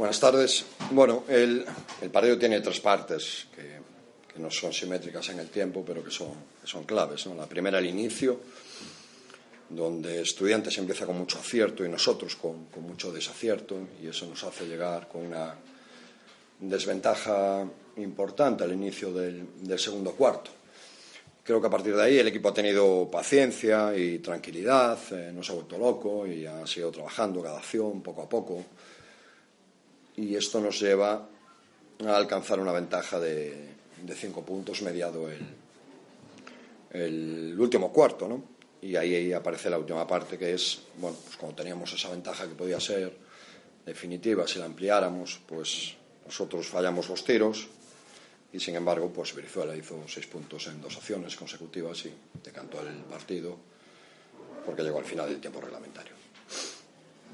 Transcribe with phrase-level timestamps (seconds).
[0.00, 0.64] Buenas tardes.
[0.92, 1.66] Bueno, el,
[2.10, 6.32] partido tiene tres partes que, no son simétricas en el tiempo, pero que son,
[6.64, 7.26] son claves.
[7.26, 8.40] La primera, el inicio,
[9.68, 14.42] donde Estudiantes empieza con mucho acierto y nosotros con, con mucho desacierto, y eso nos
[14.42, 15.54] hace llegar con una
[16.60, 20.50] desventaja importante al inicio del, del segundo cuarto.
[21.44, 25.42] Creo que a partir de ahí el equipo ha tenido paciencia y tranquilidad, eh, no
[25.42, 28.64] se ha vuelto loco y ha seguido trabajando cada acción poco a poco.
[30.16, 31.28] Y esto nos lleva
[32.06, 33.68] a alcanzar una ventaja de,
[34.02, 35.46] de cinco puntos mediado el,
[36.90, 38.42] el último cuarto, ¿no?
[38.82, 42.48] Y ahí, ahí aparece la última parte que es, bueno, pues cuando teníamos esa ventaja
[42.48, 43.14] que podía ser
[43.84, 47.68] definitiva, si la ampliáramos, pues nosotros fallamos los tiros
[48.52, 52.12] y sin embargo, pues Brizuela hizo seis puntos en dos acciones consecutivas y
[52.42, 53.56] decantó el partido
[54.64, 56.12] porque llegó al final del tiempo reglamentario.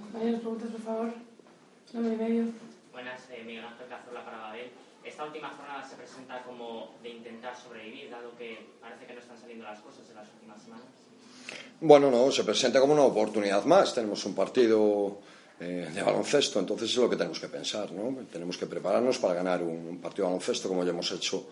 [0.00, 1.12] Compañeros, preguntas, por favor.
[1.92, 2.44] Nombre y medio.
[2.96, 4.70] Buenas, eh, Miguel Ángel Cazorla para Babel.
[5.04, 9.38] Esta última jornada se presenta como de intentar sobrevivir, dado que parece que no están
[9.38, 10.86] saliendo las cosas en las últimas semanas.
[11.78, 13.92] Bueno, no, se presenta como una oportunidad más.
[13.92, 15.20] Tenemos un partido
[15.60, 18.16] eh, de baloncesto, entonces es lo que tenemos que pensar, ¿no?
[18.32, 21.46] Tenemos que prepararnos para ganar un, un partido de baloncesto como ya hemos hecho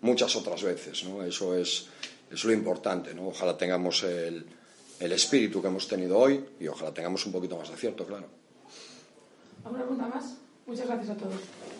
[0.00, 1.22] muchas otras veces, ¿no?
[1.22, 1.86] Eso es,
[2.28, 3.28] es lo importante, ¿no?
[3.28, 4.44] Ojalá tengamos el,
[4.98, 8.26] el espíritu que hemos tenido hoy y ojalá tengamos un poquito más de acierto, claro.
[9.64, 10.47] ¿Alguna pregunta más?
[10.68, 11.77] Muchas gracias a todos.